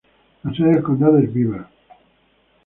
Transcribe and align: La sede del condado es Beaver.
La 0.43 0.51
sede 0.55 0.71
del 0.73 0.81
condado 0.81 1.19
es 1.19 1.31
Beaver. 1.31 1.67